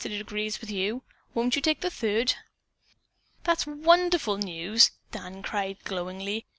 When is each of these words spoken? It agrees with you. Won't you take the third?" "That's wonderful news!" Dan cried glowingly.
It 0.03 0.19
agrees 0.19 0.59
with 0.59 0.71
you. 0.71 1.03
Won't 1.35 1.55
you 1.55 1.61
take 1.61 1.81
the 1.81 1.91
third?" 1.91 2.33
"That's 3.43 3.67
wonderful 3.67 4.39
news!" 4.39 4.89
Dan 5.11 5.43
cried 5.43 5.77
glowingly. 5.83 6.47